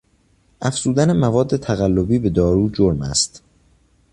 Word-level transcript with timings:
افزودن 0.61 1.17
مواد 1.17 1.57
تقلبی 1.57 2.19
به 2.19 2.29
دارو 2.29 2.69
جرم 2.69 3.01
است. 3.01 3.43